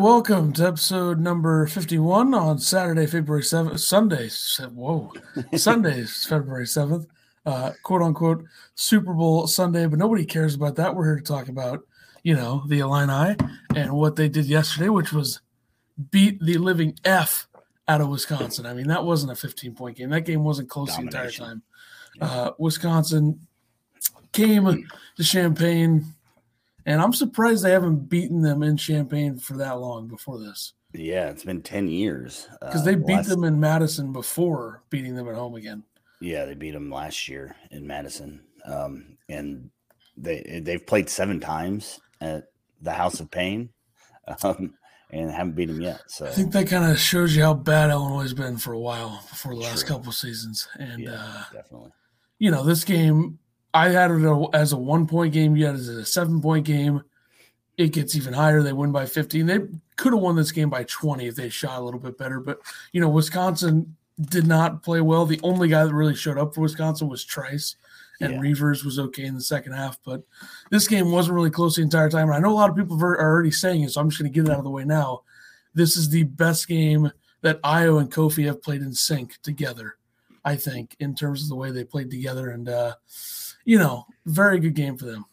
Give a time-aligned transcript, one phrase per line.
[0.00, 4.30] welcome to episode number 51 on Saturday, February 7th, Sunday,
[4.72, 5.12] whoa,
[5.56, 7.06] Sunday, February 7th,
[7.44, 8.42] uh, quote unquote
[8.74, 10.96] Super Bowl Sunday, but nobody cares about that.
[10.96, 11.80] We're here to talk about,
[12.22, 13.36] you know, the Illini
[13.76, 15.42] and what they did yesterday, which was
[16.10, 17.46] beat the living F
[17.86, 18.64] out of Wisconsin.
[18.64, 20.08] I mean, that wasn't a 15 point game.
[20.08, 21.62] That game wasn't close the entire time.
[22.18, 23.46] Uh, Wisconsin
[24.32, 24.64] came
[25.16, 26.06] to Champaign
[26.90, 30.72] and I'm surprised they haven't beaten them in Champaign for that long before this.
[30.92, 32.48] Yeah, it's been 10 years.
[32.60, 33.28] Because uh, they beat last...
[33.28, 35.84] them in Madison before beating them at home again.
[36.20, 38.40] Yeah, they beat them last year in Madison.
[38.64, 39.70] Um, and
[40.16, 42.48] they they've played seven times at
[42.82, 43.70] the House of Pain.
[44.44, 44.74] Um,
[45.12, 46.02] and haven't beat them yet.
[46.06, 48.78] So I think that kind of shows you how bad Illinois has been for a
[48.78, 49.96] while before the last True.
[49.96, 50.68] couple seasons.
[50.78, 51.90] And yeah, uh, definitely,
[52.38, 53.39] you know, this game
[53.72, 55.56] I had it as a one point game.
[55.56, 57.02] You had it as a seven point game.
[57.76, 58.62] It gets even higher.
[58.62, 59.46] They win by 15.
[59.46, 59.60] They
[59.96, 62.38] could have won this game by 20 if they shot a little bit better.
[62.40, 62.60] But,
[62.92, 65.24] you know, Wisconsin did not play well.
[65.24, 67.76] The only guy that really showed up for Wisconsin was Trice,
[68.20, 68.40] and yeah.
[68.40, 69.98] Reuvers was okay in the second half.
[70.04, 70.22] But
[70.70, 72.28] this game wasn't really close the entire time.
[72.28, 74.30] And I know a lot of people are already saying it, so I'm just going
[74.30, 75.22] to get it out of the way now.
[75.72, 77.10] This is the best game
[77.42, 79.96] that Ayo and Kofi have played in sync together,
[80.44, 82.50] I think, in terms of the way they played together.
[82.50, 82.94] And, uh,
[83.64, 85.24] you know, very good game for them.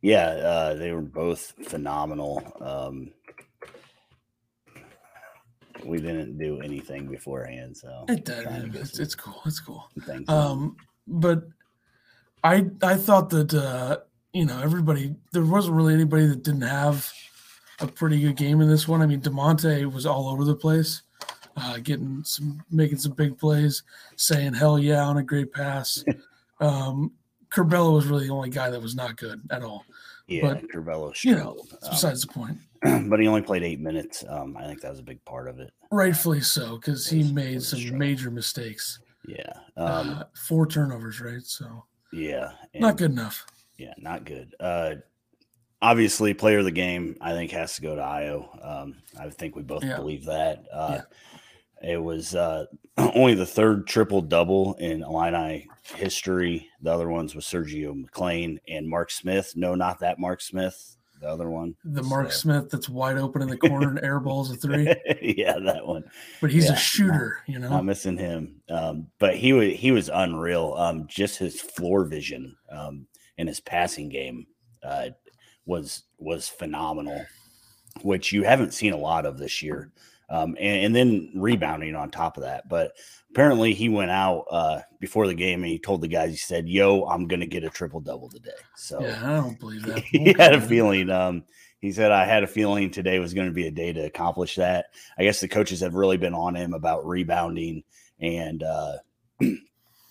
[0.00, 2.42] Yeah, uh, they were both phenomenal.
[2.60, 3.12] Um,
[5.84, 8.46] we didn't do anything beforehand, so it did.
[8.74, 9.40] It's, it's, cool.
[9.46, 9.88] It's cool.
[10.02, 10.30] Thanks.
[10.30, 10.76] Um,
[11.06, 11.44] but
[12.42, 13.98] I I thought that uh,
[14.32, 17.10] you know everybody there wasn't really anybody that didn't have
[17.80, 19.02] a pretty good game in this one.
[19.02, 21.02] I mean, Da'Monte was all over the place,
[21.56, 23.82] uh, getting some making some big plays,
[24.16, 26.04] saying hell yeah on a great pass.
[26.60, 27.10] Um,
[27.50, 29.84] Curbelo was really the only guy that was not good at all.
[30.28, 31.60] Yeah, but, Curbelo You know,
[31.90, 32.58] besides um, the point.
[33.10, 34.24] But he only played eight minutes.
[34.28, 35.72] Um, I think that was a big part of it.
[35.90, 39.00] Rightfully so, because he made some major mistakes.
[39.26, 39.52] Yeah.
[39.76, 41.42] Um, uh, four turnovers, right?
[41.42, 41.84] So.
[42.12, 42.52] Yeah.
[42.74, 43.46] not good enough.
[43.78, 44.54] Yeah, not good.
[44.60, 44.96] Uh,
[45.80, 48.66] obviously, player of the game, I think, has to go to Ayo.
[48.66, 49.96] Um, I think we both yeah.
[49.96, 50.64] believe that.
[50.72, 51.02] Uh, yeah.
[51.86, 52.66] It was uh,
[52.98, 56.68] only the third triple double in Illini history.
[56.80, 59.52] The other ones was Sergio McClain and Mark Smith.
[59.54, 60.96] No, not that Mark Smith.
[61.20, 61.74] The other one.
[61.84, 62.38] The Mark so.
[62.38, 64.94] Smith that's wide open in the corner and airballs a three.
[65.38, 66.04] yeah, that one.
[66.40, 67.70] But he's yeah, a shooter, not, you know.
[67.70, 68.60] Not missing him.
[68.68, 70.74] Um, but he was he was unreal.
[70.76, 73.06] Um, just his floor vision um,
[73.38, 74.46] and his passing game
[74.82, 75.10] uh,
[75.66, 77.24] was was phenomenal,
[78.02, 79.92] which you haven't seen a lot of this year.
[80.34, 82.68] Um, and, and, then rebounding on top of that.
[82.68, 82.96] But
[83.30, 86.68] apparently he went out uh, before the game and he told the guys, he said,
[86.68, 89.98] "Yo, I'm gonna get a triple double today." So yeah, I don't believe that.
[90.04, 91.08] he had a feeling.
[91.08, 91.44] Um,
[91.78, 94.56] he said, "I had a feeling today was going to be a day to accomplish
[94.56, 94.86] that."
[95.16, 97.84] I guess the coaches have really been on him about rebounding
[98.18, 98.96] and uh,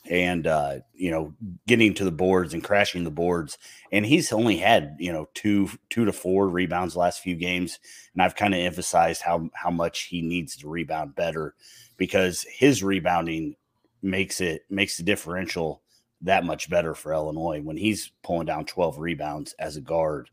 [0.10, 1.34] and uh, you know
[1.68, 3.58] getting to the boards and crashing the boards.
[3.92, 7.80] And he's only had you know two two to four rebounds last few games,
[8.14, 11.56] and I've kind of emphasized how how much he needs to rebound better
[11.98, 13.56] because his rebounding
[14.02, 15.82] makes it makes the differential
[16.22, 20.30] that much better for Illinois when he's pulling down 12 rebounds as a guard.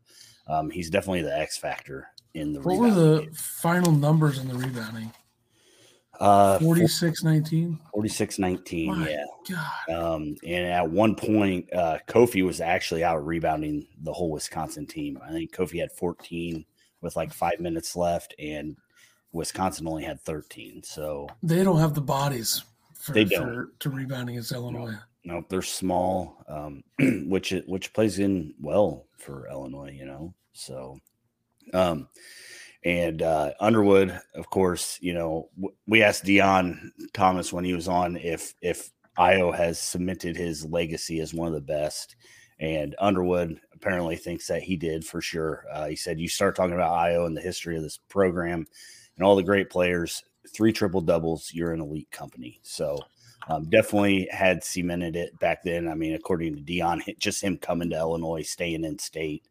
[0.47, 2.61] Um, he's definitely the X factor in the.
[2.61, 3.33] What were the game.
[3.33, 5.11] final numbers in the rebounding?
[6.21, 7.79] Uh, 46 19.
[7.91, 9.01] 46 19.
[9.01, 9.25] Yeah.
[9.49, 9.95] God.
[9.95, 15.19] Um, and at one point, uh, Kofi was actually out rebounding the whole Wisconsin team.
[15.27, 16.63] I think Kofi had 14
[17.01, 18.77] with like five minutes left, and
[19.31, 20.83] Wisconsin only had 13.
[20.83, 22.63] So they don't have the bodies
[22.99, 23.43] for, they don't.
[23.43, 24.91] For, to rebound against Illinois.
[25.23, 26.83] No, nope, they're small, um,
[27.27, 30.35] which which plays in well for Illinois, you know.
[30.53, 30.99] So,
[31.73, 32.09] um,
[32.83, 37.87] and uh, Underwood, of course, you know, w- we asked Deon Thomas when he was
[37.87, 42.15] on if if Ayo has cemented his legacy as one of the best,
[42.59, 45.65] and Underwood apparently thinks that he did for sure.
[45.71, 48.65] Uh, he said you start talking about Ayo and the history of this program
[49.15, 50.23] and all the great players,
[50.53, 52.59] three triple doubles, you're an elite company.
[52.63, 52.97] So
[53.47, 55.87] um, definitely had cemented it back then.
[55.87, 59.47] I mean, according to Deon, just him coming to Illinois, staying in state,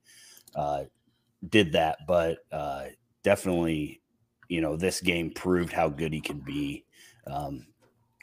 [0.55, 0.85] uh,
[1.49, 1.99] did that.
[2.07, 2.87] But uh,
[3.23, 4.01] definitely,
[4.49, 6.85] you know, this game proved how good he can be.
[7.27, 7.67] Um,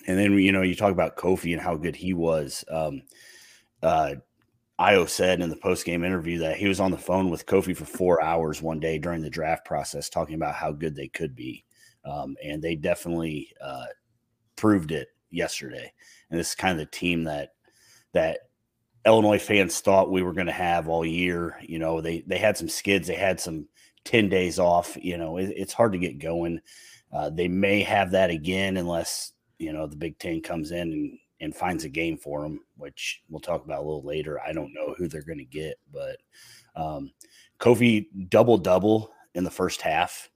[0.07, 2.63] and then, you know, you talk about Kofi and how good he was.
[2.69, 3.01] Um,
[3.83, 4.15] uh,
[4.79, 7.75] Ayo said in the post game interview that he was on the phone with Kofi
[7.75, 11.35] for four hours one day during the draft process, talking about how good they could
[11.35, 11.65] be.
[12.05, 13.85] Um, and they definitely uh,
[14.55, 15.91] proved it yesterday.
[16.29, 17.53] And this is kind of the team that
[18.13, 18.39] that
[19.05, 21.57] Illinois fans thought we were going to have all year.
[21.61, 23.67] You know, they they had some skids, they had some
[24.07, 26.61] 10 days off, you know, it, it's hard to get going.
[27.11, 31.19] Uh, they may have that again unless, you know, the Big Ten comes in and,
[31.41, 34.39] and finds a game for them, which we'll talk about a little later.
[34.39, 36.17] I don't know who they're going to get, but
[36.75, 37.11] um,
[37.59, 40.29] Kofi double double in the first half,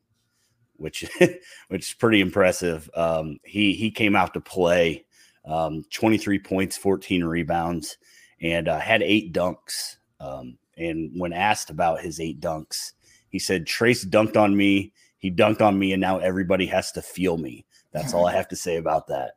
[0.75, 1.05] which
[1.69, 2.89] which is pretty impressive.
[2.93, 5.05] Um, he he came out to play,
[5.45, 7.97] um, 23 points, 14 rebounds,
[8.41, 9.95] and uh, had eight dunks.
[10.19, 12.93] Um, and when asked about his eight dunks,
[13.31, 14.93] he said, Trace dunked on me.
[15.17, 17.65] He dunked on me, and now everybody has to feel me.
[17.91, 19.35] That's all I have to say about that.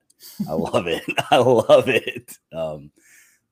[0.49, 1.03] I love it.
[1.31, 2.37] I love it.
[2.53, 2.91] Um,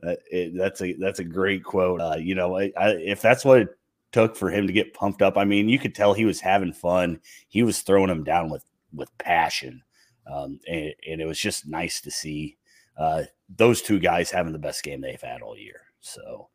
[0.01, 2.01] that, it, that's a that's a great quote.
[2.01, 3.69] Uh, you know, I, I, if that's what it
[4.11, 6.73] took for him to get pumped up, I mean, you could tell he was having
[6.73, 7.21] fun.
[7.49, 9.83] He was throwing him down with with passion,
[10.27, 12.59] um, and, and, it was just nice to see
[12.99, 13.23] uh,
[13.57, 15.81] those two guys having the best game they've had all year.
[16.01, 16.49] So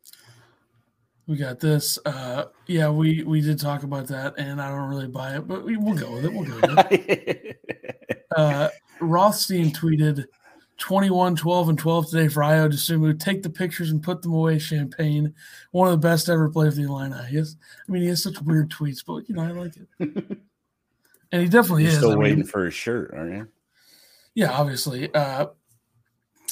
[1.28, 1.98] we got this.
[2.06, 5.62] Uh, yeah, we we did talk about that, and I don't really buy it, but
[5.62, 6.32] we, will go with it.
[6.32, 8.26] We'll go with it.
[8.36, 10.24] uh, Rothstein tweeted
[10.78, 13.20] 21, 12, and 12 today for Ayo Dosunmu.
[13.20, 14.58] Take the pictures and put them away.
[14.58, 15.34] Champaign,
[15.72, 17.14] one of the best ever played for the Illini.
[17.28, 19.88] He has, I mean, he has such weird tweets, but you know, I like it.
[21.30, 21.98] and he definitely You're is.
[21.98, 23.48] Still I waiting mean, for his shirt, aren't you?
[24.34, 25.12] Yeah, obviously.
[25.12, 25.48] Uh,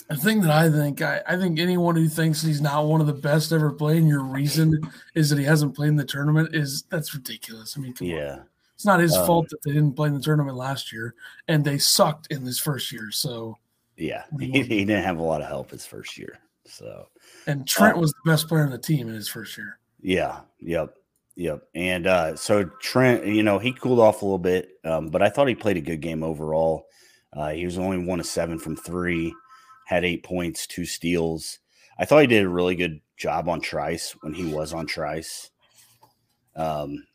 [0.08, 3.06] the thing that I think, I, I, think anyone who thinks he's not one of
[3.06, 4.80] the best ever playing, your reason
[5.14, 7.76] is that he hasn't played in the tournament, is that's ridiculous.
[7.76, 8.46] I mean, yeah, on.
[8.74, 11.14] it's not his um, fault that they didn't play in the tournament last year,
[11.48, 13.10] and they sucked in this first year.
[13.10, 13.58] So,
[13.96, 16.38] yeah, he, he didn't have a lot of help his first year.
[16.66, 17.08] So,
[17.46, 19.78] and Trent uh, was the best player on the team in his first year.
[20.00, 20.40] Yeah.
[20.60, 20.94] Yep.
[21.36, 21.62] Yep.
[21.74, 25.28] And uh, so Trent, you know, he cooled off a little bit, um, but I
[25.28, 26.86] thought he played a good game overall.
[27.32, 29.34] Uh, he was only one of seven from three
[29.86, 31.60] had eight points, two steals.
[31.98, 35.50] I thought he did a really good job on Trice when he was on Trice.
[36.56, 37.06] Um,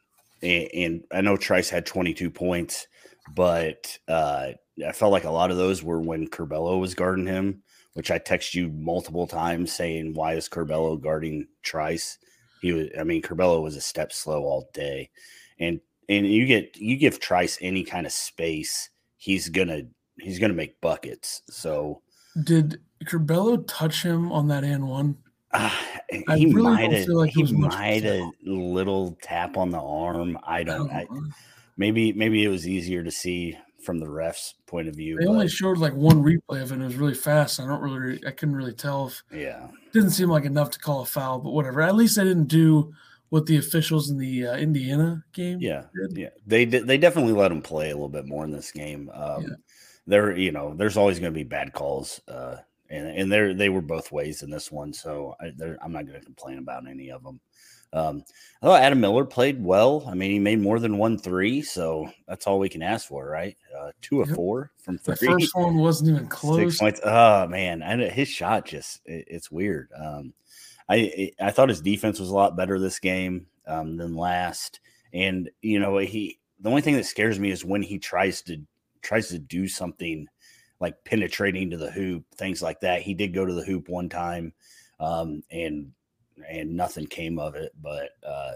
[0.42, 2.88] and, and I know Trice had 22 points,
[3.36, 4.52] but uh,
[4.88, 7.62] I felt like a lot of those were when Curbelo was guarding him,
[7.94, 12.18] which I text you multiple times saying, "Why is Curbelo guarding Trice?"
[12.62, 15.10] He was, I mean, Curbelo was a step slow all day,
[15.60, 19.84] and and you get you give Trice any kind of space, he's gonna
[20.20, 21.42] he's gonna make buckets.
[21.50, 22.02] So
[22.44, 25.18] did Curbelo touch him on that and one?
[25.54, 25.70] Uh,
[26.10, 27.08] he really might have.
[27.10, 30.38] Like he might have a little tap on the arm.
[30.44, 30.90] I don't.
[30.90, 31.06] I,
[31.78, 35.18] maybe maybe it was easier to see from the refs' point of view.
[35.18, 36.76] They only showed like one replay of it.
[36.76, 37.60] And it was really fast.
[37.60, 38.26] I don't really.
[38.26, 39.24] I couldn't really tell if.
[39.34, 39.68] Yeah.
[39.92, 41.82] Didn't seem like enough to call a foul, but whatever.
[41.82, 42.94] At least they didn't do
[43.30, 45.58] what the officials in the uh, Indiana game.
[45.60, 46.18] Yeah, did.
[46.18, 46.30] yeah.
[46.48, 49.12] They they definitely let him play a little bit more in this game.
[49.14, 49.56] Um, yeah
[50.08, 52.58] there, you know, there's always going to be bad calls, uh,
[52.90, 55.48] and and they they were both ways in this one, so I,
[55.84, 57.40] am not going to complain about any of them.
[57.94, 58.24] Um,
[58.62, 60.06] I thought Adam Miller played well.
[60.08, 63.28] I mean, he made more than one three, so that's all we can ask for,
[63.28, 63.58] right?
[63.78, 64.36] Uh, two of yep.
[64.36, 65.16] four from three.
[65.20, 66.60] The first one wasn't even close.
[66.60, 67.02] Six points.
[67.04, 69.90] Oh man, and his shot just it, it's weird.
[69.98, 70.34] Um,
[70.90, 74.80] I I thought his defense was a lot better this game um, than last,
[75.14, 76.40] and you know he.
[76.60, 78.62] The only thing that scares me is when he tries to
[79.02, 80.28] tries to do something
[80.80, 83.02] like penetrating to the hoop, things like that.
[83.02, 84.54] He did go to the hoop one time,
[85.00, 85.92] um, and
[86.50, 87.72] and nothing came of it.
[87.82, 88.54] But uh,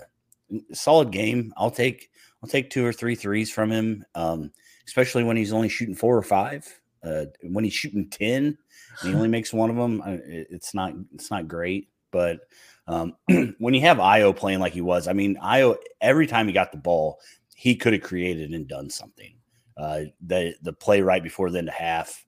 [0.73, 1.53] solid game.
[1.57, 2.09] I'll take
[2.43, 4.51] I'll take two or three threes from him, um,
[4.87, 6.67] especially when he's only shooting four or five.
[7.03, 8.57] Uh, when he's shooting ten,
[9.03, 10.01] he only makes one of them.
[10.05, 12.39] It's not it's not great, but
[12.87, 13.13] um,
[13.59, 16.71] when you have Ayo playing like he was, I mean, Ayo every time he got
[16.71, 17.19] the ball,
[17.55, 19.34] he could have created and done something.
[19.77, 22.25] Uh, the the play right before the end of half,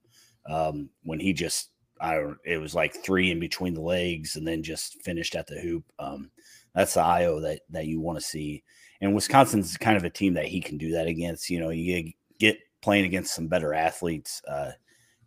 [0.50, 1.70] um, when he just
[2.02, 5.60] I it was like three in between the legs and then just finished at the
[5.60, 5.84] hoop.
[6.00, 6.32] Um,
[6.76, 8.64] that's the Ayo that that you want to see.
[9.02, 11.50] And Wisconsin's kind of a team that he can do that against.
[11.50, 14.42] You know, you get playing against some better athletes.
[14.48, 14.72] Uh,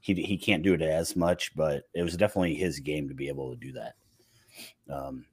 [0.00, 3.28] he he can't do it as much, but it was definitely his game to be
[3.28, 3.94] able to do that.
[4.88, 5.24] Um,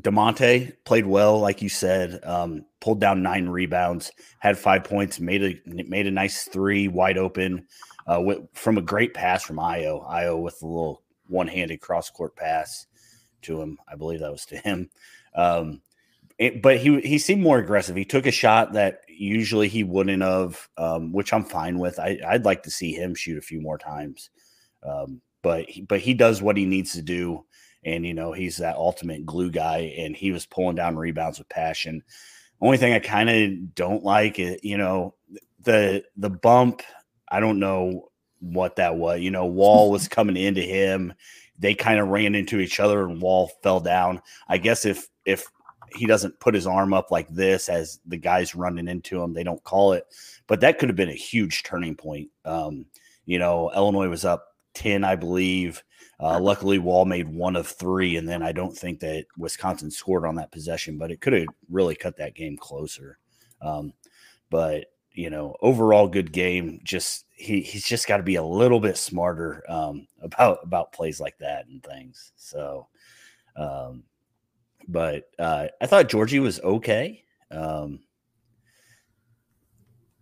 [0.00, 2.20] Da'Monte played well, like you said.
[2.24, 7.18] Um, pulled down nine rebounds, had five points, made a made a nice three wide
[7.18, 7.66] open
[8.06, 10.08] uh, from a great pass from Ayo.
[10.08, 12.86] Ayo with a little one handed cross court pass
[13.42, 13.78] to him.
[13.90, 14.90] I believe that was to him.
[15.34, 15.82] Um,
[16.38, 17.96] it, but he he seemed more aggressive.
[17.96, 21.98] He took a shot that usually he wouldn't have, um, which I'm fine with.
[21.98, 24.30] I, would like to see him shoot a few more times.
[24.84, 27.44] Um, but he, but he does what he needs to do
[27.84, 31.48] and you know he's that ultimate glue guy and he was pulling down rebounds with
[31.48, 32.02] passion
[32.60, 35.14] only thing i kind of don't like it you know
[35.62, 36.82] the the bump
[37.28, 38.08] i don't know
[38.40, 41.12] what that was you know wall was coming into him
[41.58, 45.46] they kind of ran into each other and wall fell down i guess if if
[45.94, 49.32] he doesn't put his arm up like this as the guys running into him.
[49.32, 50.04] They don't call it,
[50.46, 52.30] but that could have been a huge turning point.
[52.44, 52.86] Um,
[53.26, 55.82] you know, Illinois was up ten, I believe.
[56.20, 60.26] Uh, luckily, Wall made one of three, and then I don't think that Wisconsin scored
[60.26, 63.18] on that possession, but it could have really cut that game closer.
[63.62, 63.92] Um,
[64.50, 66.80] but you know, overall good game.
[66.84, 71.20] Just he he's just got to be a little bit smarter um, about about plays
[71.20, 72.32] like that and things.
[72.36, 72.88] So,
[73.56, 74.04] um,
[74.86, 77.24] but uh, I thought Georgie was okay.
[77.50, 78.00] Um,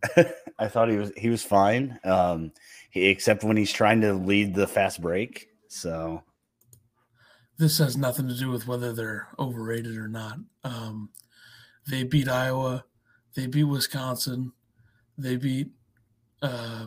[0.59, 2.53] I thought he was he was fine, um,
[2.91, 5.49] he, except when he's trying to lead the fast break.
[5.76, 6.23] So
[7.59, 10.38] this has nothing to do with whether they're overrated or not.
[10.64, 11.11] Um,
[11.87, 12.85] they beat Iowa,
[13.35, 14.52] they beat Wisconsin,
[15.18, 15.68] they beat
[16.40, 16.87] uh,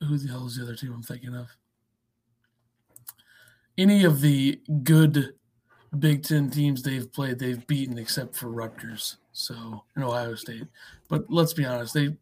[0.00, 1.48] who the hell is the other team I'm thinking of?
[3.76, 5.34] Any of the good
[5.98, 10.68] Big Ten teams they've played, they've beaten except for Rutgers, so in Ohio State.
[11.08, 12.16] But let's be honest, they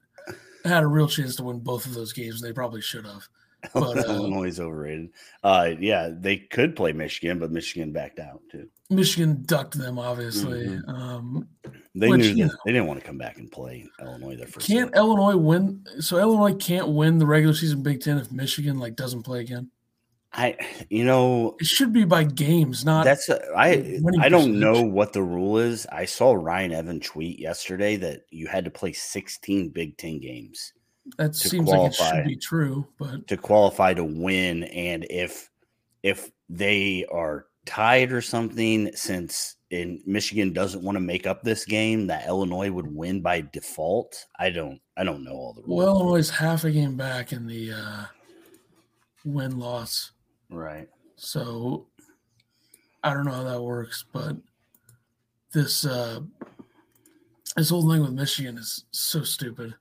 [0.65, 2.41] had a real chance to win both of those games.
[2.41, 3.29] And they probably should have.
[3.75, 5.11] But, uh, Illinois is overrated.
[5.43, 8.69] Uh, yeah, they could play Michigan, but Michigan backed out too.
[8.91, 10.67] Michigan ducked them, obviously.
[10.67, 10.91] Mm-hmm.
[10.91, 11.49] Um,
[11.95, 14.47] they which, knew that know, they didn't want to come back and play Illinois their
[14.47, 14.67] first.
[14.67, 14.95] Can't.
[14.95, 15.85] Illinois win?
[16.01, 19.71] So Illinois can't win the regular season Big Ten if Michigan like doesn't play again.
[20.37, 20.57] I,
[20.91, 23.05] you know, it should be by games, not.
[23.05, 24.01] That's a, I.
[24.21, 25.87] I don't know what the rule is.
[25.87, 30.73] I saw Ryan Evan tweet yesterday that you had to play 16 Big Ten games.
[31.19, 35.51] That seems qualify, like it should be true, but to qualify to win, and if
[36.03, 41.65] if they are tied or something, since in Michigan doesn't want to make up this
[41.65, 44.27] game, that Illinois would win by default.
[44.39, 44.81] I don't.
[44.97, 45.79] I don't know all the rules.
[45.79, 48.05] Well, Illinois is half a game back in the uh,
[49.25, 50.13] win loss.
[50.51, 50.89] Right.
[51.17, 51.87] So
[53.03, 54.37] I don't know how that works, but
[55.53, 56.21] this uh
[57.57, 59.75] this whole thing with Michigan is so stupid.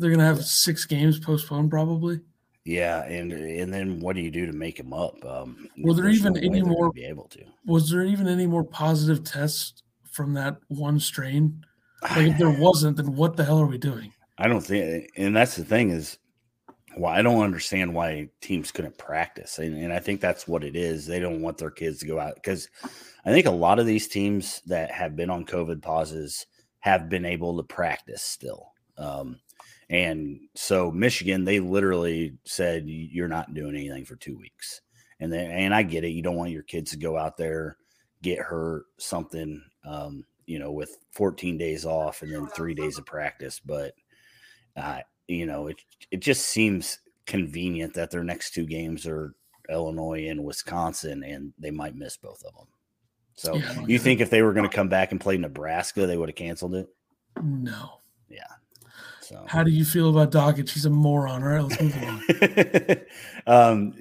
[0.00, 2.20] They're gonna have six games postponed probably.
[2.64, 5.22] Yeah, and and then what do you do to make them up?
[5.24, 6.90] Um, Were there even no any more?
[6.90, 7.44] Be able to?
[7.66, 11.64] Was there even any more positive tests from that one strain?
[12.02, 14.10] Like if there wasn't, then what the hell are we doing?
[14.38, 16.16] I don't think, and that's the thing is,
[16.96, 20.76] well, I don't understand why teams couldn't practice, and, and I think that's what it
[20.76, 21.06] is.
[21.06, 22.68] They don't want their kids to go out because
[23.26, 26.46] I think a lot of these teams that have been on COVID pauses
[26.78, 28.72] have been able to practice still.
[28.96, 29.40] Um,
[29.90, 34.80] and so Michigan, they literally said you're not doing anything for two weeks.
[35.18, 36.10] And then, and I get it.
[36.10, 37.76] You don't want your kids to go out there,
[38.22, 43.04] get hurt, something, um, you know, with 14 days off and then three days of
[43.04, 43.60] practice.
[43.60, 43.94] But
[44.76, 45.80] uh, you know, it
[46.12, 49.34] it just seems convenient that their next two games are
[49.68, 52.66] Illinois and Wisconsin, and they might miss both of them.
[53.34, 53.54] So,
[53.86, 56.36] you think if they were going to come back and play Nebraska, they would have
[56.36, 56.88] canceled it?
[57.42, 58.00] No.
[58.28, 58.42] Yeah.
[59.30, 60.68] So, how do you feel about Doggett?
[60.68, 61.44] She's a moron.
[61.44, 63.04] All right, let's move
[63.46, 63.46] on.
[63.46, 63.94] um,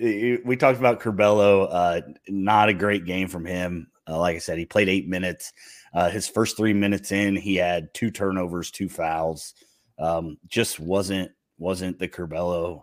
[0.44, 1.68] we talked about Curbelo.
[1.70, 3.92] Uh, not a great game from him.
[4.08, 5.54] Uh, like I said, he played eight minutes.
[5.94, 9.54] Uh, his first three minutes in, he had two turnovers, two fouls
[10.00, 12.82] um, just wasn't wasn't the Curbelo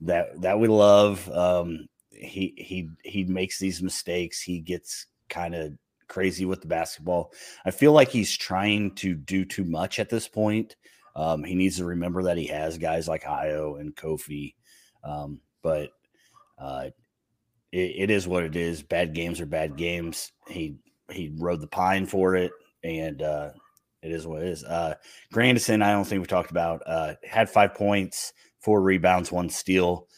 [0.00, 1.28] that that we love.
[1.30, 4.40] Um, he he he makes these mistakes.
[4.40, 5.74] He gets kind of
[6.08, 7.32] crazy with the basketball.
[7.66, 10.76] I feel like he's trying to do too much at this point.
[11.14, 14.54] Um, he needs to remember that he has guys like Ayo and Kofi,
[15.04, 15.90] um, but
[16.58, 16.90] uh,
[17.70, 18.82] it, it is what it is.
[18.82, 20.32] Bad games are bad games.
[20.48, 20.76] He
[21.10, 22.52] he rode the pine for it,
[22.82, 23.50] and uh,
[24.02, 24.64] it is what it is.
[24.64, 24.94] Uh,
[25.32, 26.82] Grandison, I don't think we talked about.
[26.86, 30.08] Uh, had five points, four rebounds, one steal.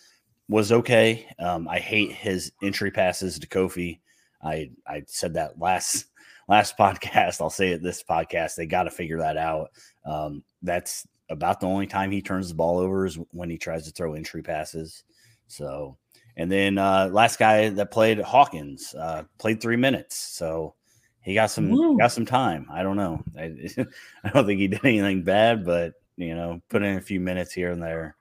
[0.49, 1.27] Was okay.
[1.39, 4.01] Um, I hate his entry passes to Kofi.
[4.43, 6.05] I I said that last
[6.49, 7.41] last podcast.
[7.41, 8.57] I'll say it this podcast.
[8.57, 9.71] They got to figure that out.
[10.05, 13.85] Um, that's about the only time he turns the ball over is when he tries
[13.87, 15.05] to throw entry passes.
[15.47, 15.97] So,
[16.37, 20.17] and then uh, last guy that played Hawkins uh, played three minutes.
[20.17, 20.75] So
[21.21, 21.97] he got some Woo.
[21.99, 22.67] got some time.
[22.71, 23.23] I don't know.
[23.39, 23.55] I,
[24.25, 27.53] I don't think he did anything bad, but you know, put in a few minutes
[27.53, 28.17] here and there.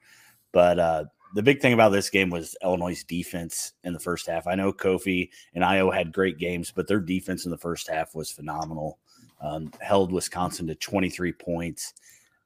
[0.52, 4.46] But uh, the big thing about this game was Illinois' defense in the first half.
[4.48, 8.14] I know Kofi and Ayo had great games, but their defense in the first half
[8.14, 9.00] was phenomenal.
[9.42, 11.94] Um, held Wisconsin to 23 points.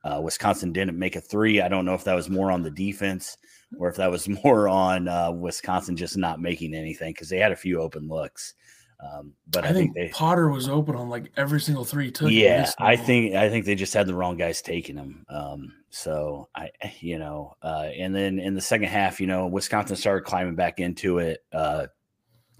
[0.03, 1.61] Uh, Wisconsin didn't make a three.
[1.61, 3.37] I don't know if that was more on the defense
[3.77, 7.51] or if that was more on uh, Wisconsin just not making anything because they had
[7.51, 8.53] a few open looks.
[8.99, 12.11] Um, but I, I think, think, they, Potter was open on like every single three
[12.11, 12.31] took.
[12.31, 15.23] Yeah, I think I think they just had the wrong guys taking them.
[15.29, 19.95] Um, so I, you know, uh, and then in the second half, you know, Wisconsin
[19.95, 21.43] started climbing back into it.
[21.53, 21.87] Uh,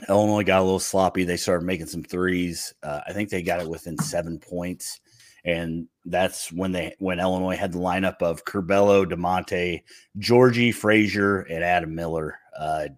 [0.08, 1.24] Illinois got a little sloppy.
[1.24, 2.74] They started making some threes.
[2.84, 5.00] Uh, I think they got it within seven points,
[5.44, 9.82] and that's when they when Illinois had the lineup of Curbelo, Da'Monte,
[10.20, 12.38] Georgie Frazier, and Adam Miller.
[12.56, 12.90] Uh,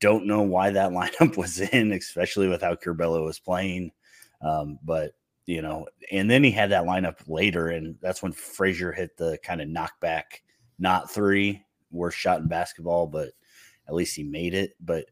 [0.00, 3.92] don't know why that lineup was in, especially with how Curbelo was playing.
[4.40, 5.12] Um, but
[5.46, 9.38] you know, and then he had that lineup later, and that's when Frazier hit the
[9.42, 10.22] kind of knockback,
[10.78, 13.30] not three, worst shot in basketball, but
[13.86, 14.74] at least he made it.
[14.80, 15.04] But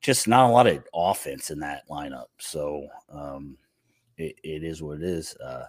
[0.00, 2.26] just not a lot of offense in that lineup.
[2.38, 3.56] So um,
[4.16, 5.36] it, it is what it is.
[5.36, 5.64] Uh,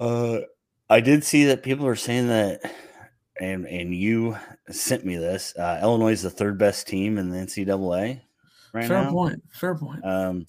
[0.00, 0.40] uh,
[0.88, 2.60] I did see that people are saying that,
[3.40, 4.36] and and you
[4.70, 5.54] sent me this.
[5.56, 8.20] Uh, Illinois is the third best team in the NCAA
[8.72, 9.10] right Fair now.
[9.10, 9.42] point.
[9.50, 10.04] Fair point.
[10.04, 10.46] Um,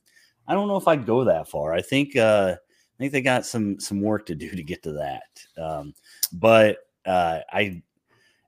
[0.48, 1.74] I don't know if I'd go that far.
[1.74, 4.94] I think uh, I think they got some some work to do to get to
[4.94, 5.62] that.
[5.62, 5.94] Um,
[6.34, 7.82] but uh, I,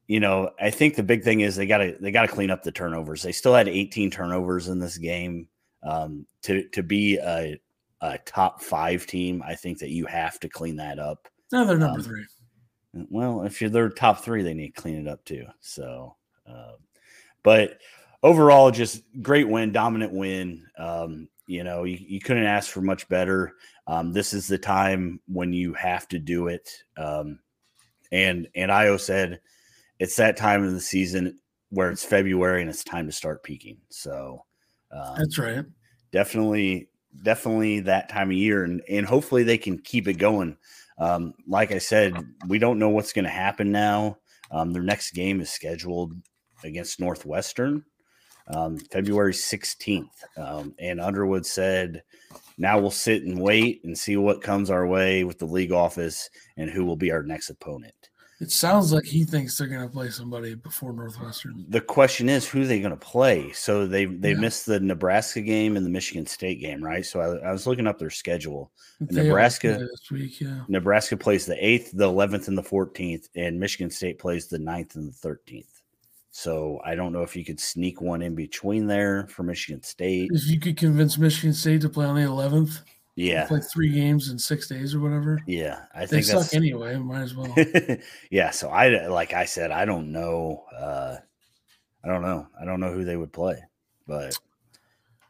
[0.07, 2.51] you know, I think the big thing is they got to they got to clean
[2.51, 3.21] up the turnovers.
[3.21, 5.48] They still had 18 turnovers in this game.
[5.83, 7.60] Um, to to be a,
[8.01, 11.27] a top five team, I think that you have to clean that up.
[11.51, 12.25] No, they're number um, three.
[12.93, 15.45] Well, if you're their top three, they need to clean it up too.
[15.60, 16.15] So,
[16.48, 16.74] uh,
[17.43, 17.79] but
[18.24, 20.65] overall, just great win, dominant win.
[20.77, 23.53] Um, you know, you, you couldn't ask for much better.
[23.88, 26.83] Um, this is the time when you have to do it.
[26.98, 27.39] Um,
[28.12, 29.39] and and Ayo said
[30.00, 33.77] it's that time of the season where it's February and it's time to start peaking.
[33.89, 34.45] So
[34.91, 35.65] um, that's right.
[36.12, 36.89] Definitely,
[37.24, 40.57] definitely that time of year, and and hopefully they can keep it going.
[41.01, 42.15] Um, like I said,
[42.48, 44.20] we don't know what's going to happen now.
[44.51, 46.13] Um, their next game is scheduled
[46.63, 47.84] against Northwestern
[48.47, 50.10] um, February 16th.
[50.38, 52.04] Um, and Underwood said,
[52.58, 56.30] now we'll sit and wait and see what comes our way with the league office
[56.58, 58.11] and who will be our next opponent.
[58.41, 61.63] It sounds like he thinks they're going to play somebody before Northwestern.
[61.69, 63.51] The question is, who are they going to play?
[63.51, 64.39] So they they yeah.
[64.39, 67.06] missed the Nebraska game and the Michigan State game, right?
[67.06, 68.71] So I, I was looking up their schedule.
[68.99, 70.62] Nebraska this week, yeah.
[70.67, 74.95] Nebraska plays the eighth, the eleventh, and the fourteenth, and Michigan State plays the 9th
[74.95, 75.82] and the thirteenth.
[76.32, 80.32] So I don't know if you could sneak one in between there for Michigan State.
[80.34, 82.80] If you could convince Michigan State to play on the 11th,
[83.21, 85.41] yeah, play three games in six days or whatever.
[85.45, 86.95] Yeah, I think they suck anyway.
[86.97, 87.53] Might as well.
[88.31, 90.63] yeah, so I like I said, I don't know.
[90.75, 91.17] Uh,
[92.03, 92.47] I don't know.
[92.60, 93.62] I don't know who they would play,
[94.07, 94.38] but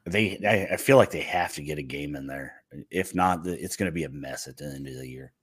[0.06, 0.40] they.
[0.48, 2.64] I, I feel like they have to get a game in there.
[2.90, 5.34] If not, it's going to be a mess at the end of the year.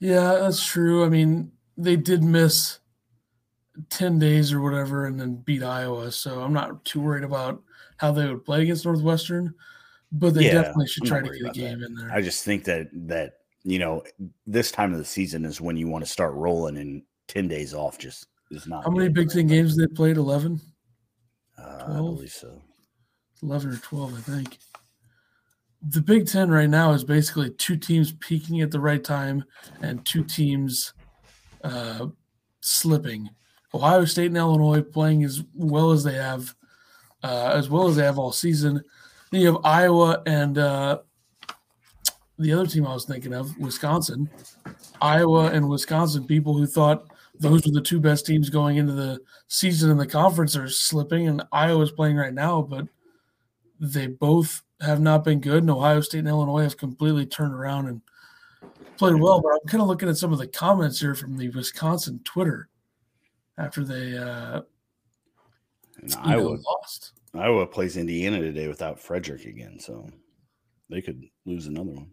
[0.00, 1.04] Yeah, that's true.
[1.04, 2.80] I mean, they did miss
[3.90, 6.12] 10 days or whatever and then beat Iowa.
[6.12, 7.62] So I'm not too worried about
[7.96, 9.54] how they would play against Northwestern,
[10.14, 11.86] but they yeah, definitely should try to get a game that.
[11.86, 12.10] in there.
[12.12, 14.02] I just think that, that, you know,
[14.46, 17.74] this time of the season is when you want to start rolling and 10 days
[17.74, 18.84] off just is not.
[18.84, 20.16] How many Big Ten games they played?
[20.16, 20.60] 11?
[21.58, 22.62] Uh, I believe so.
[23.42, 24.58] 11 or 12, I think.
[25.88, 29.44] The Big Ten right now is basically two teams peaking at the right time
[29.82, 30.94] and two teams
[31.62, 32.06] uh,
[32.60, 33.28] slipping
[33.74, 36.54] Ohio State and Illinois playing as well as they have,
[37.22, 38.82] uh, as well as they have all season.
[39.34, 40.98] You have Iowa and uh,
[42.38, 44.30] the other team I was thinking of, Wisconsin.
[45.00, 49.20] Iowa and Wisconsin, people who thought those were the two best teams going into the
[49.48, 52.86] season in the conference are slipping, and Iowa's playing right now, but
[53.80, 55.62] they both have not been good.
[55.62, 58.00] And Ohio State and Illinois have completely turned around and
[58.96, 59.40] played well.
[59.40, 62.68] But I'm kind of looking at some of the comments here from the Wisconsin Twitter
[63.58, 64.62] after they uh,
[66.18, 67.12] Iowa know, lost.
[67.36, 70.08] Iowa plays Indiana today without Fredrick again, so
[70.88, 72.10] they could lose another one.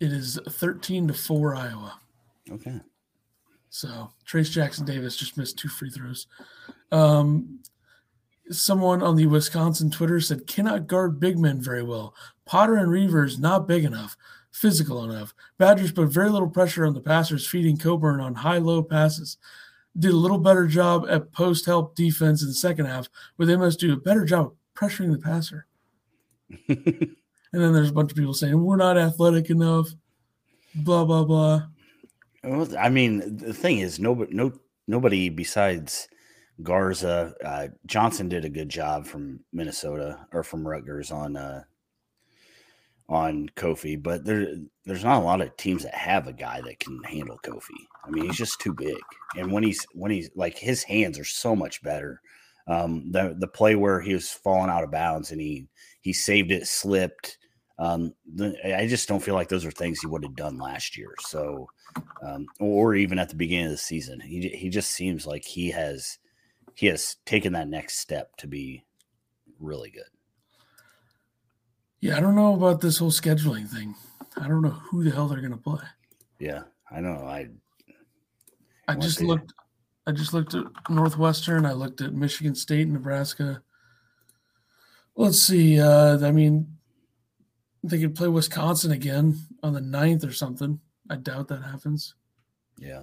[0.00, 1.98] It is thirteen to four Iowa.
[2.50, 2.80] Okay.
[3.68, 6.26] So Trayce Jackson-Davis just missed two free throws.
[6.92, 7.60] Um,
[8.48, 12.14] someone on the Wisconsin Twitter said cannot guard big men very well.
[12.46, 14.16] Potter and Reuvers not big enough,
[14.52, 15.34] physical enough.
[15.58, 19.36] Badgers put very little pressure on the passers, feeding Cockburn on high low passes
[19.98, 23.56] did a little better job at post help defense in the second half, but they
[23.56, 25.66] must do a better job pressuring the passer.
[26.68, 27.16] and
[27.52, 29.88] then there's a bunch of people saying we're not athletic enough,
[30.74, 31.62] blah blah blah.
[32.44, 34.52] Well, I mean, the thing is, nobody, no,
[34.86, 36.08] nobody besides
[36.62, 41.64] Garza, uh, Johnson did a good job from Minnesota or from Rutgers on uh,
[43.08, 46.80] on Kofi, but there there's not a lot of teams that have a guy that
[46.80, 47.86] can handle Kofi.
[48.04, 48.98] I mean, he's just too big,
[49.36, 52.20] and when he's when he's like his hands are so much better.
[52.68, 55.68] Um, the the play where he was falling out of bounds and he
[56.00, 57.38] he saved it, slipped.
[57.78, 58.14] Um,
[58.64, 61.14] I just don't feel like those are things he would have done last year.
[61.20, 61.68] So,
[62.22, 65.70] um, or even at the beginning of the season, he he just seems like he
[65.70, 66.18] has
[66.74, 68.84] he has taken that next step to be
[69.60, 70.04] really good.
[72.06, 73.96] Yeah, I don't know about this whole scheduling thing.
[74.36, 75.82] I don't know who the hell they're going to play.
[76.38, 77.16] Yeah, I know.
[77.26, 77.48] I
[78.86, 79.52] I just looked.
[80.06, 81.66] I just looked at Northwestern.
[81.66, 83.60] I looked at Michigan State, Nebraska.
[85.16, 85.80] Let's see.
[85.80, 86.76] Uh, I mean,
[87.82, 90.78] they could play Wisconsin again on the 9th or something.
[91.10, 92.14] I doubt that happens.
[92.78, 93.02] Yeah.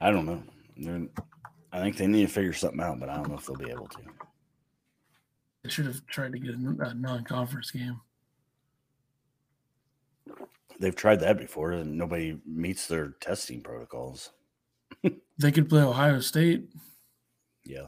[0.00, 0.40] I don't know.
[0.76, 1.08] They're,
[1.72, 3.70] I think they need to figure something out, but I don't know if they'll be
[3.70, 3.98] able to.
[5.62, 8.00] They should have tried to get a non-conference game.
[10.78, 14.30] They've tried that before, and nobody meets their testing protocols.
[15.38, 16.70] they could play Ohio State.
[17.64, 17.86] Yeah.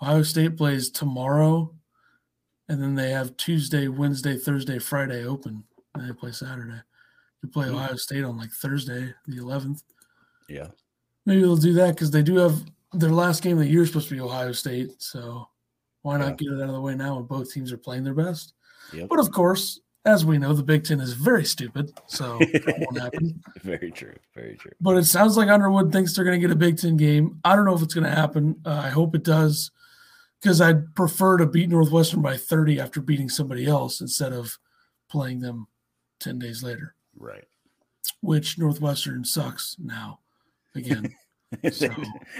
[0.00, 1.74] Ohio State plays tomorrow,
[2.68, 6.80] and then they have Tuesday, Wednesday, Thursday, Friday open, and they play Saturday.
[7.42, 7.76] You play mm-hmm.
[7.76, 9.82] Ohio State on like Thursday, the 11th.
[10.48, 10.68] Yeah.
[11.26, 12.62] Maybe they'll do that because they do have
[12.94, 15.02] their last game of the year is supposed to be Ohio State.
[15.02, 15.48] So
[16.02, 16.48] why not yeah.
[16.48, 18.54] get it out of the way now when both teams are playing their best?
[18.92, 19.08] Yep.
[19.08, 22.98] But of course, as we know, the Big Ten is very stupid, so that won't
[23.00, 23.40] happen.
[23.62, 24.14] Very true.
[24.34, 24.72] Very true.
[24.80, 27.38] But it sounds like Underwood thinks they're going to get a Big Ten game.
[27.44, 28.60] I don't know if it's going to happen.
[28.64, 29.70] Uh, I hope it does,
[30.40, 34.58] because I'd prefer to beat Northwestern by 30 after beating somebody else instead of
[35.08, 35.68] playing them
[36.18, 36.94] 10 days later.
[37.16, 37.44] Right.
[38.20, 40.18] Which Northwestern sucks now
[40.74, 41.14] again.
[41.70, 41.88] so,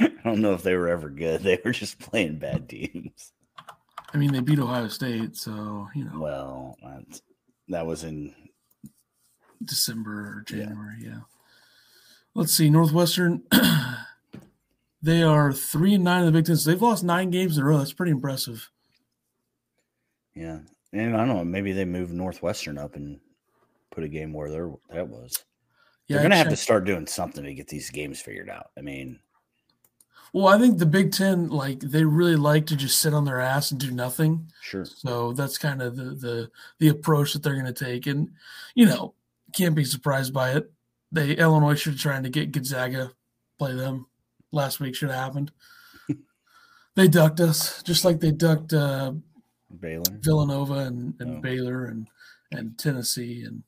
[0.00, 1.42] I don't know if they were ever good.
[1.42, 3.32] They were just playing bad teams.
[4.14, 6.18] I mean, they beat Ohio State, so you know.
[6.18, 6.76] Well,
[7.68, 8.34] that was in
[9.64, 10.96] December or January.
[11.00, 11.08] Yeah.
[11.08, 11.20] yeah.
[12.34, 13.42] Let's see, Northwestern.
[15.02, 16.56] they are three and nine in the Big Ten.
[16.56, 17.78] So they've lost nine games in a row.
[17.78, 18.70] That's pretty impressive.
[20.34, 20.58] Yeah,
[20.92, 21.44] and I don't know.
[21.44, 23.20] Maybe they moved Northwestern up and
[23.90, 25.44] put a game where there that was.
[26.08, 28.70] Yeah, They're gonna have to start doing something to get these games figured out.
[28.76, 29.20] I mean,
[30.32, 33.40] well, I think the Big Ten, like they really like to just sit on their
[33.40, 34.50] ass and do nothing.
[34.62, 34.84] Sure.
[34.84, 38.30] So that's kind of the the the approach that they're going to take, and
[38.74, 39.14] you know,
[39.54, 40.72] can't be surprised by it.
[41.10, 43.12] They Illinois should trying to get Gonzaga
[43.58, 44.06] play them
[44.52, 45.52] last week should have happened.
[46.94, 49.12] they ducked us just like they ducked uh,
[49.80, 51.40] Baylor, Villanova, and, and oh.
[51.40, 52.08] Baylor, and
[52.50, 53.62] and Tennessee, and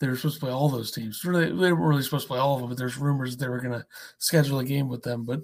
[0.00, 1.20] they were supposed to play all those teams.
[1.22, 3.60] They, they weren't really supposed to play all of them, but there's rumors they were
[3.60, 3.86] going to
[4.18, 5.24] schedule a game with them.
[5.24, 5.40] But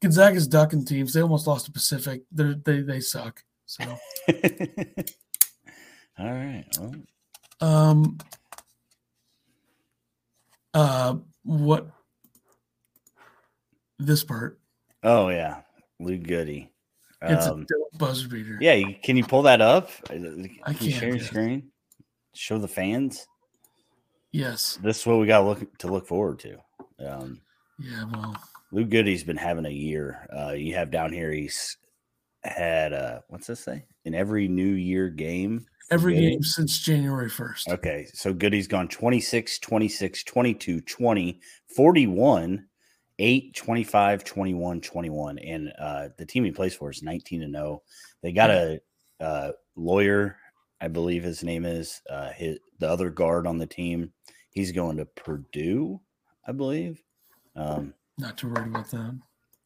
[0.00, 1.12] Gonzaga's ducking teams.
[1.12, 2.22] They almost lost to Pacific.
[2.32, 3.42] They're, they they suck.
[3.66, 3.84] So.
[6.18, 6.64] all right.
[6.78, 6.94] Well.
[7.60, 8.18] Um.
[10.72, 11.16] Uh.
[11.42, 11.88] What?
[13.98, 14.60] This part.
[15.02, 15.62] Oh yeah,
[15.98, 16.68] Luke Goode.
[17.20, 18.58] It's um, a buzzer beater.
[18.60, 19.90] Yeah, can you pull that up?
[20.04, 20.82] Can I can't.
[20.82, 21.70] You share your screen.
[22.32, 23.26] Show the fans.
[24.32, 24.78] Yes.
[24.82, 26.58] This is what we got to look to look forward to.
[26.98, 27.40] Um,
[27.78, 28.36] yeah, well,
[28.72, 30.26] Luke Goode's been having a year.
[30.36, 31.76] Uh, you have down here, he's
[32.42, 33.84] had uh, what's this say?
[34.04, 35.66] In every New Year game.
[35.90, 36.22] Every Goode.
[36.22, 37.68] game since January 1st.
[37.68, 38.06] Okay.
[38.12, 41.40] So Goode's gone 26, 26, 22, 20,
[41.74, 42.66] 41,
[43.18, 45.38] 8, 25, 21, 21.
[45.38, 47.82] And uh, the team he plays for is 19 and 0.
[48.22, 48.80] They got a
[49.18, 50.36] uh, Loyer,
[50.80, 54.12] I believe his name is, uh, his, the other guard on the team.
[54.50, 56.00] He's going to Purdue,
[56.46, 57.02] I believe.
[57.54, 59.18] Um, not too worried about that.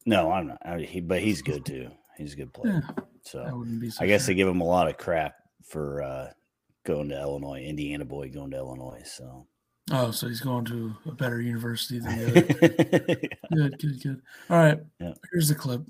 [0.05, 0.57] No, I'm not.
[0.63, 1.89] I, he, but he's good too.
[2.17, 2.83] He's a good player.
[2.85, 3.89] Yeah, so I wouldn't be.
[3.89, 6.29] So I guess they give him a lot of crap for uh,
[6.85, 9.03] going to Illinois, Indiana boy going to Illinois.
[9.05, 9.47] So.
[9.91, 13.17] Oh, so he's going to a better university than the other.
[13.21, 13.27] yeah.
[13.53, 14.21] Good, good, good.
[14.49, 14.79] All right.
[14.99, 15.13] Yeah.
[15.31, 15.81] Here's the clip.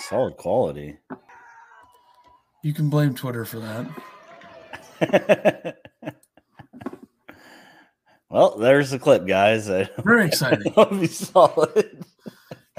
[0.00, 0.98] Solid quality.
[2.62, 3.88] You can blame Twitter for that.
[8.30, 9.66] well, there's the clip, guys.
[10.04, 10.72] Very exciting.
[10.76, 12.04] That'll be solid.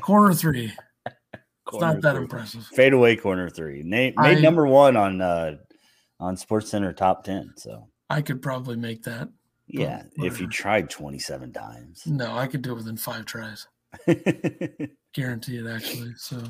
[0.02, 0.72] Corner three.
[1.04, 1.14] Corner
[1.68, 2.24] it's not that three.
[2.24, 2.66] impressive.
[2.68, 3.82] Fade away corner three.
[3.84, 5.58] Nate made I, number one on uh
[6.20, 7.54] on Sports Center top ten.
[7.58, 9.30] So I could probably make that.
[9.74, 12.04] Yeah, if you tried 27 times.
[12.06, 13.68] No, I could do it within five tries.
[15.14, 16.12] Guarantee it, actually.
[16.18, 16.44] So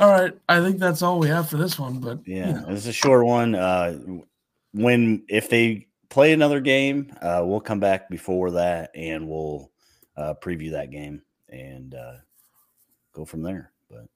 [0.00, 1.98] all right, I think that's all we have for this one.
[1.98, 2.66] But yeah, you know.
[2.68, 3.54] it's a short one.
[3.54, 3.98] Uh,
[4.72, 9.70] when if they play another game, uh, we'll come back before that and we'll
[10.16, 12.14] uh, preview that game and uh,
[13.12, 13.72] go from there.
[13.88, 14.06] But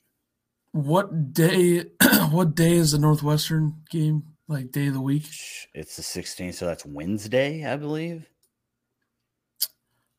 [0.72, 1.84] what day?
[2.30, 4.24] what day is the Northwestern game?
[4.48, 5.26] Like day of the week?
[5.74, 8.26] It's the 16th, so that's Wednesday, I believe.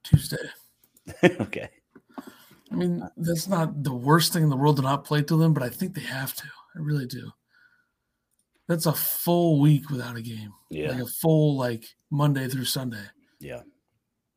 [0.04, 0.38] Tuesday.
[1.24, 1.70] okay.
[2.82, 5.54] I mean, that's not the worst thing in the world to not play to them,
[5.54, 6.44] but I think they have to.
[6.76, 7.32] I really do.
[8.68, 10.54] That's a full week without a game.
[10.70, 10.92] Yeah.
[10.92, 13.04] Like a full like Monday through Sunday.
[13.40, 13.62] Yeah.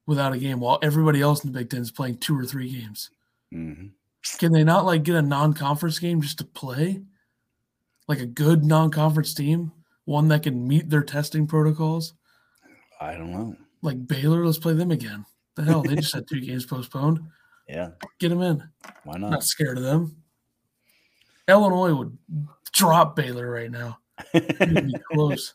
[0.07, 2.71] without a game while everybody else in the Big Ten is playing two or three
[2.71, 3.11] games.
[3.53, 3.89] Mm-hmm.
[4.39, 7.03] Can they not like get a non-conference game just to play?
[8.09, 9.73] Like a good non-conference team,
[10.05, 12.15] one that can meet their testing protocols?
[13.01, 13.57] I don't know.
[13.83, 15.25] Like Baylor, let's play them again.
[15.57, 17.21] The hell, they just had two games postponed.
[17.69, 17.91] Yeah.
[18.19, 18.63] Get them in.
[19.05, 19.31] Why not?
[19.31, 20.17] Not scared of them.
[21.49, 22.17] Illinois would
[22.73, 23.99] drop Baylor right now.
[25.13, 25.55] close.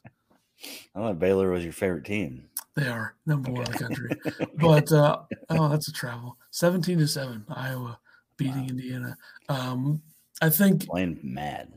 [0.95, 2.49] I thought Baylor was your favorite team.
[2.75, 3.59] They are number okay.
[3.59, 4.47] one in the country.
[4.55, 6.37] but uh, oh, that's a travel.
[6.51, 7.99] Seventeen to seven, Iowa
[8.37, 8.67] beating wow.
[8.69, 9.17] Indiana.
[9.49, 10.01] Um,
[10.41, 11.73] I think playing mad.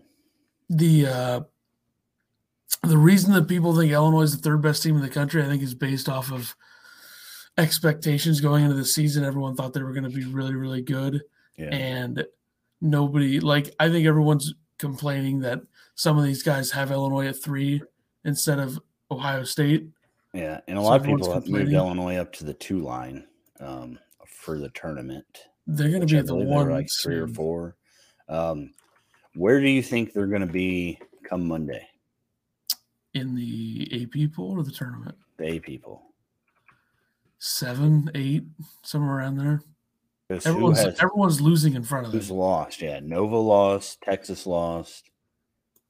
[0.69, 1.40] The uh,
[2.83, 5.47] the reason that people think Illinois is the third best team in the country, I
[5.47, 6.55] think, is based off of
[7.61, 9.25] expectations going into the season.
[9.25, 11.23] Everyone thought they were going to be really, really good,
[11.57, 11.68] yeah.
[11.68, 12.25] and
[12.81, 13.75] nobody like.
[13.79, 15.61] I think everyone's complaining that
[15.94, 17.83] some of these guys have Illinois at three
[18.25, 19.87] instead of Ohio State.
[20.33, 23.27] Yeah, and a lot of people have moved Illinois up to the two line
[23.61, 25.27] um, for the tournament.
[25.66, 27.77] They're going to be the one like three or four.
[28.29, 28.73] Um,
[29.35, 31.87] where do you think they're going to be come Monday?
[33.14, 35.16] In the AP pool or the tournament?
[35.37, 36.10] The AP pool.
[37.40, 38.44] Seven, eight,
[38.83, 39.62] somewhere around there.
[40.29, 42.20] Everyone's, has, everyone's losing in front of them.
[42.20, 42.81] Who's lost?
[42.81, 44.00] Yeah, Nova lost.
[44.03, 45.11] Texas lost.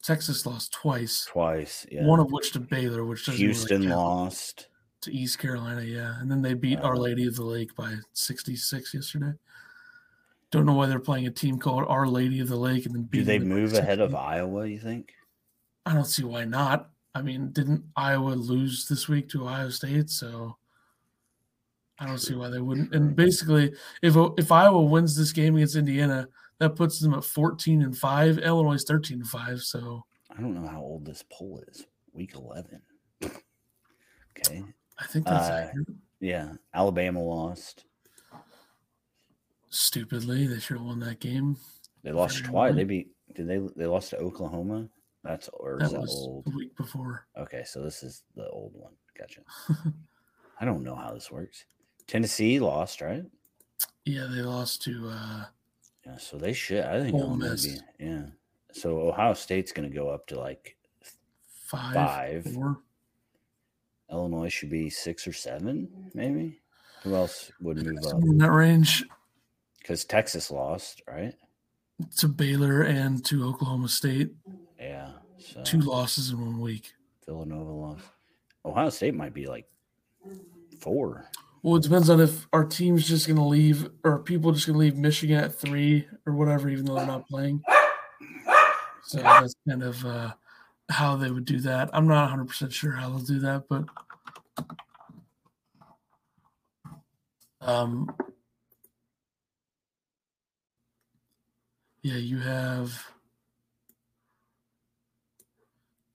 [0.02, 1.26] Texas lost twice.
[1.26, 2.06] Twice, yeah.
[2.06, 4.68] One of which to Baylor, which doesn't Houston really lost
[5.02, 7.02] to East Carolina, yeah, and then they beat Our uh-huh.
[7.02, 9.32] Lady of the Lake by sixty-six yesterday.
[10.50, 13.08] Don't know why they're playing a team called Our Lady of the Lake and then
[13.10, 14.66] do they move ahead of Iowa?
[14.66, 15.12] You think?
[15.84, 16.90] I don't see why not.
[17.14, 20.10] I mean, didn't Iowa lose this week to Ohio State?
[20.10, 20.56] So
[22.00, 22.94] I don't see why they wouldn't.
[22.94, 26.26] And basically, if if Iowa wins this game against Indiana,
[26.58, 28.38] that puts them at 14 and 5.
[28.38, 29.60] Illinois is 13 and 5.
[29.60, 31.86] So I don't know how old this poll is.
[32.12, 32.80] Week 11.
[33.24, 34.64] okay.
[34.98, 35.72] I think that's uh,
[36.20, 36.52] Yeah.
[36.74, 37.84] Alabama lost.
[39.68, 40.46] Stupidly.
[40.46, 41.56] They should have won that game.
[42.02, 42.74] They lost twice.
[42.74, 43.58] They beat, did they?
[43.76, 44.88] They lost to Oklahoma.
[45.22, 46.46] That's or that, that old?
[46.46, 47.26] The week before.
[47.36, 47.62] Okay.
[47.64, 48.92] So this is the old one.
[49.18, 49.42] Gotcha.
[50.60, 51.64] I don't know how this works.
[52.10, 53.24] Tennessee lost, right?
[54.04, 54.26] Yeah.
[54.30, 55.44] They lost to, uh,
[56.04, 56.84] yeah, so they should.
[56.84, 57.66] I think Ole Miss.
[57.66, 58.22] Be, yeah.
[58.72, 60.76] So Ohio State's going to go up to like
[61.66, 62.44] five, five.
[62.52, 62.78] Four.
[64.10, 66.58] Illinois should be six or seven, maybe.
[67.04, 69.04] Who else would move up in that range?
[69.78, 71.34] Because Texas lost, right?
[72.18, 74.30] To Baylor and to Oklahoma State.
[74.80, 75.12] Yeah.
[75.38, 75.62] So.
[75.62, 76.92] Two losses in one week.
[77.24, 78.04] Villanova lost.
[78.64, 79.66] Ohio State might be like
[80.80, 81.30] four.
[81.62, 84.74] Well, it depends on if our team's just going to leave or people just going
[84.74, 87.62] to leave Michigan at three or whatever, even though they're not playing.
[89.04, 90.32] So that's kind of uh,
[90.88, 91.90] how they would do that.
[91.92, 93.84] I'm not 100% sure how they'll do that, but
[97.60, 98.10] um,
[102.02, 103.04] yeah, you have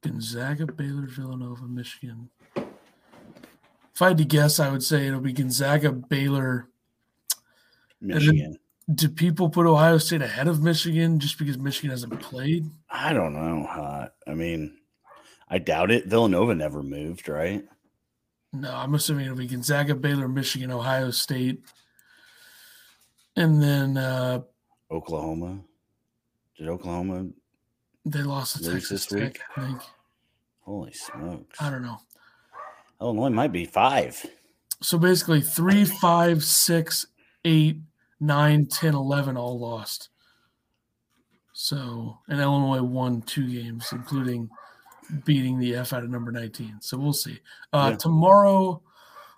[0.02, 2.30] Gonzaga, Baylor, Villanova, Michigan.
[3.96, 6.68] If I had to guess, I would say it'll be Gonzaga, Baylor,
[8.02, 8.60] Michigan.
[8.94, 12.70] Do people put Ohio State ahead of Michigan just because Michigan hasn't played?
[12.90, 13.66] I don't know.
[13.66, 14.78] Uh, I mean,
[15.50, 16.08] I doubt it.
[16.08, 17.64] Villanova never moved, right?
[18.52, 21.64] No, I'm assuming it'll be Gonzaga, Baylor, Michigan, Ohio State,
[23.38, 24.42] and then uh,
[24.92, 25.62] Oklahoma.
[26.58, 27.28] Did Oklahoma?
[28.06, 29.82] They lost to Texas Tech, I think.
[30.62, 31.62] Holy smokes!
[31.62, 31.98] I don't know.
[33.02, 34.26] Illinois might be five.
[34.82, 37.08] So basically, three, five, six,
[37.44, 37.78] eight,
[38.20, 40.10] nine, 10, 11 all lost.
[41.54, 44.50] So, and Illinois won two games, including
[45.24, 46.78] beating the F out of number 19.
[46.82, 47.40] So we'll see.
[47.72, 47.98] Uh, yeah.
[47.98, 48.82] Tomorrow,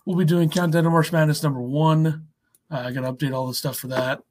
[0.05, 2.27] we'll be doing Countdown to March Madness number one.
[2.71, 4.21] Uh, I got to update all the stuff for that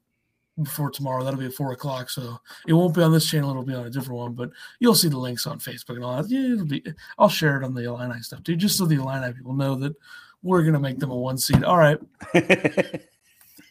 [0.62, 1.23] before tomorrow.
[1.25, 2.11] That'll be at four o'clock.
[2.11, 3.51] So it won't be on this channel.
[3.51, 6.23] It'll be on a different one, but you'll see the links on Facebook and all
[6.23, 6.31] that.
[6.31, 6.83] Yeah, it'll be,
[7.19, 9.95] I'll share it on the Illini stuff too, just so the Illini people know that
[10.42, 11.64] we're going to make them a one seed.
[11.64, 11.99] All right.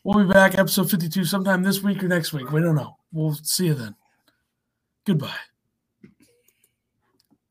[0.03, 2.51] we'll be back episode 52 sometime this week or next week.
[2.51, 2.97] We don't know.
[3.11, 3.95] We'll see you then.
[5.05, 5.35] Goodbye.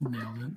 [0.00, 0.52] Nailed it.